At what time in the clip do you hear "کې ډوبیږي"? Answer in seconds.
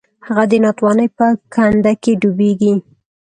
2.03-2.73